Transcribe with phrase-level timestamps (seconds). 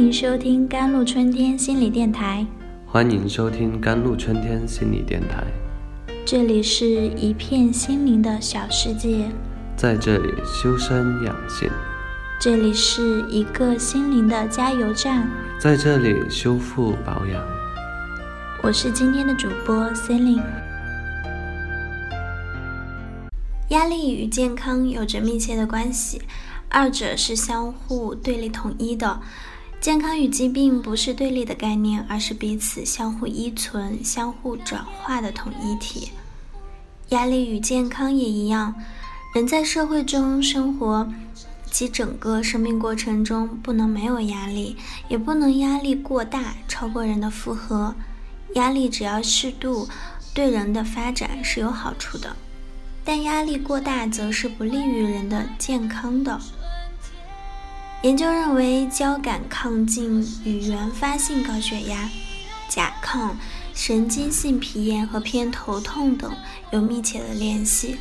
[0.00, 2.46] 迎收听甘露春天心理电台，
[2.86, 5.44] 欢迎收听甘露春天心理电台。
[6.24, 9.30] 这里是一片心灵的小世界，
[9.76, 11.68] 在这里修身养性，
[12.40, 15.28] 这里是一个心灵的加油站，
[15.60, 17.44] 在这里修复保养。
[18.62, 20.42] 我是今天的主播 Celine。
[23.68, 26.22] 压力与健康有着密切的关系，
[26.70, 29.20] 二者是相互对立统一的。
[29.80, 36.10] 健康与疾病不是对立的概念，而是彼此相互依存、相互转化的统一体。
[37.08, 38.74] 压力与健康也一样，
[39.34, 41.10] 人在社会中生活
[41.70, 44.76] 及整个生命过程中，不能没有压力，
[45.08, 47.94] 也不能压力过大，超过人的负荷。
[48.56, 49.88] 压力只要适度，
[50.34, 52.36] 对人的发展是有好处的。
[53.02, 56.38] 但压力过大，则是不利于人的健康的。
[58.02, 62.08] 研究认为，交感亢进与原发性高血压、
[62.66, 63.32] 甲亢、
[63.74, 66.34] 神经性皮炎和偏头痛等
[66.70, 67.98] 有密切的联系，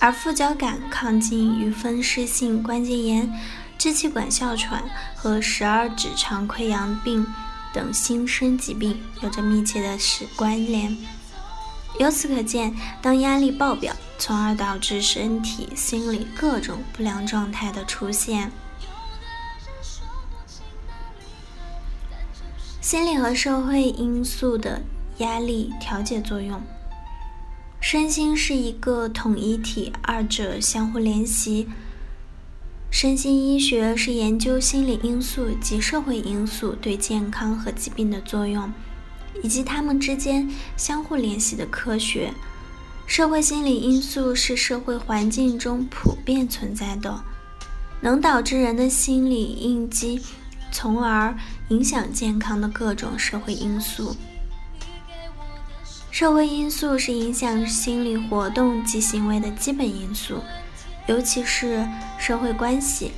[0.00, 3.32] 而副交感亢进与风湿性关节炎、
[3.78, 4.82] 支气管哮喘
[5.14, 7.24] 和十二指肠溃疡病
[7.72, 10.96] 等新生疾病有着密切的实关联。
[11.98, 18.50] 由此可见，当压力爆表，从而导致身体、心理各种不良状态的出现。
[22.80, 24.80] 心理和社会因素的
[25.18, 26.62] 压力调节作用，
[27.80, 31.68] 身心是一个统一体，二者相互联系。
[32.90, 38.72] 身心医学是研究心理因素及社会因素对健康和疾病的作用。
[39.42, 42.32] 以及它们之间相互联系的科学。
[43.06, 47.22] 社会心理因素是社会环境中普遍存在的，
[48.00, 50.20] 能导致人的心理应激，
[50.70, 51.34] 从而
[51.68, 54.14] 影响健康的各种社会因素。
[56.10, 60.42] 社会因素是影响心理活动及行为的基本因素，
[61.06, 63.12] 尤其是社会关系、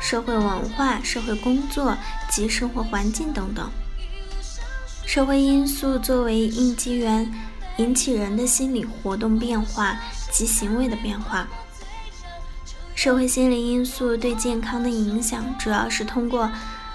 [0.00, 1.96] 社会文化、社会工作
[2.30, 3.70] 及生活环境等等。
[5.18, 7.28] 社会因素作为应激源，
[7.78, 9.98] 引起人的心理活动变化
[10.30, 11.48] 及行为的变化。
[12.94, 16.48] 社会心理因素对健康的影响，主要是通过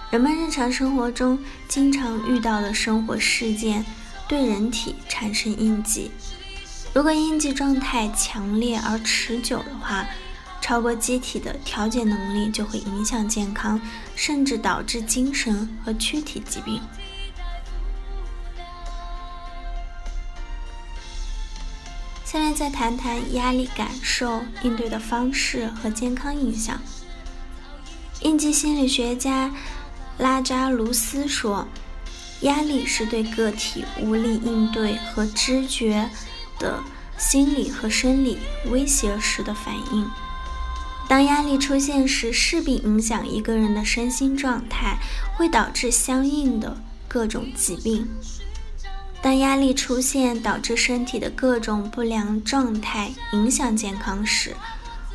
[0.09, 3.83] 人们日常生活中经常遇到的生活事件
[4.25, 6.09] 对人体产生应激。
[6.93, 10.07] 如果应激状态强烈而持久的话，
[10.61, 13.81] 超过机体的调节能力，就会影响健康，
[14.15, 16.79] 甚至导致精神和躯体疾病。
[22.33, 26.81] 下面再谈谈压力感受、应对的方式和健康影响。
[28.21, 29.53] 应激心理学家
[30.17, 31.67] 拉扎卢斯说
[32.41, 36.09] ：“压力是对个体无力应对和知觉
[36.57, 36.81] 的
[37.19, 38.39] 心理和生理
[38.71, 40.09] 威胁时的反应。
[41.07, 44.97] 当压力出现时，势必影响一个人的身心状态，
[45.37, 48.07] 会导致相应的各种疾病。”
[49.23, 54.53] 当压力出现，导致身体的各种不良状态影响健康时，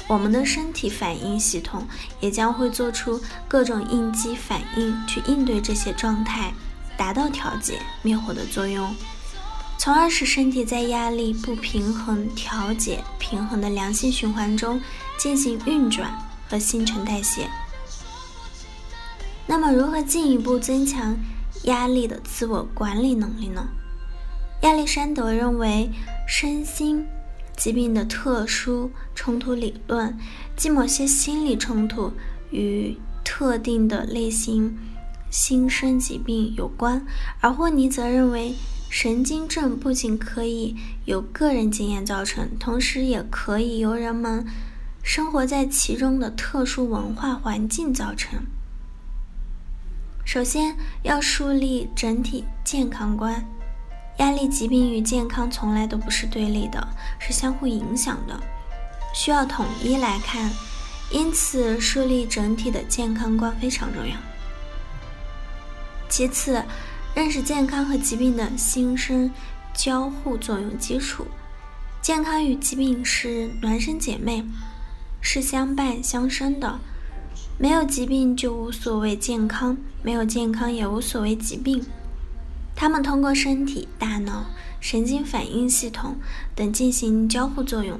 [0.06, 1.86] 我们的身体反应系统
[2.18, 6.54] 也将会做出各种应激反应去应对这些状态，
[6.96, 8.94] 达到调节、灭火的作用，
[9.76, 14.80] 从而使身体在压力不平衡、调节平衡的良性循环中
[15.18, 16.10] 进行运转
[16.48, 17.46] 和新陈代谢。
[19.46, 21.14] 那么，如何进一步增强
[21.64, 23.68] 压力的自我管理能力呢？
[24.62, 25.88] 亚历山德认为，
[26.26, 27.06] 身心
[27.56, 30.16] 疾病的特殊冲突理论，
[30.56, 32.12] 即某些心理冲突
[32.50, 34.76] 与特定的类型
[35.30, 37.00] 新生疾病有关；
[37.40, 38.54] 而霍尼则认为，
[38.90, 44.44] 神经症不仅可以由个人经验造成，同时也可以由人们
[45.04, 48.40] 生活在其中的特殊文化环境造成。
[50.24, 53.46] 首先要树立整体健康观。
[54.18, 56.86] 压力、疾病与健康从来都不是对立的，
[57.18, 58.38] 是相互影响的，
[59.14, 60.50] 需要统一来看。
[61.10, 64.14] 因此，树立整体的健康观非常重要。
[66.10, 66.62] 其次，
[67.14, 69.30] 认识健康和疾病的新生
[69.72, 71.26] 交互作用基础。
[72.02, 74.44] 健康与疾病是孪生姐妹，
[75.20, 76.78] 是相伴相生的。
[77.58, 81.84] 没有疾病就无所谓健康，没有健康也无所谓疾病。
[82.80, 84.46] 它们通过身体、大脑、
[84.78, 86.16] 神经反应系统
[86.54, 87.98] 等进行交互作用，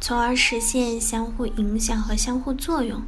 [0.00, 3.02] 从而实现相互影响和相互作用。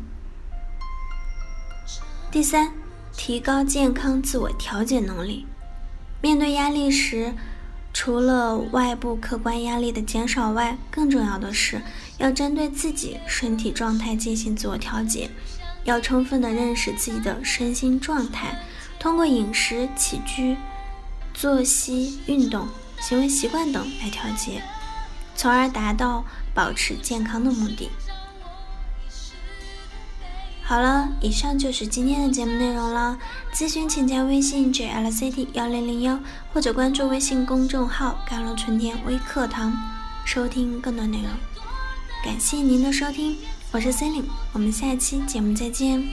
[2.33, 2.73] 第三，
[3.17, 5.47] 提高健康自我调节能力。
[6.21, 7.33] 面对压力时，
[7.95, 11.81] 除了外部客观压力的减少外，更重要的是
[12.19, 15.31] 要针对自己身体状态进行自我调节，
[15.85, 18.59] 要充分的认识自己的身心状态，
[18.99, 20.57] 通过饮食、起居、
[21.41, 22.67] 作息、运动、
[23.01, 24.61] 行为习惯等来调节，
[25.37, 27.89] 从而达到保持健康的目的。
[30.65, 33.17] 好了，以上就是今天的节目内容了。
[33.55, 36.19] 咨询请加微信 jlcd 幺零零幺，
[36.53, 39.73] 或者关注微信公众号“甘露春天微课堂”，
[40.27, 41.31] 收听更多内容。
[42.25, 43.37] 感谢您的收听，
[43.71, 46.05] 我是 c e l i n e 我们下期节目再见。